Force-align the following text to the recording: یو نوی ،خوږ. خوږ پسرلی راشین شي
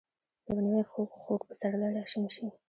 یو 0.49 0.59
نوی 0.65 0.83
،خوږ. 0.91 1.09
خوږ 1.21 1.41
پسرلی 1.47 1.89
راشین 1.95 2.23
شي 2.35 2.45